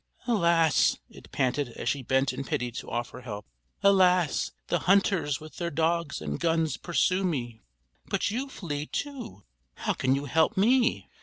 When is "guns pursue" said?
6.39-7.23